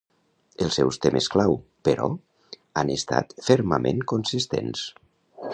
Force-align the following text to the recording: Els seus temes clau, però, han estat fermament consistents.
Els 0.63 0.77
seus 0.79 0.97
temes 1.03 1.27
clau, 1.33 1.53
però, 1.89 2.09
han 2.83 2.91
estat 2.97 3.39
fermament 3.51 4.05
consistents. 4.15 4.87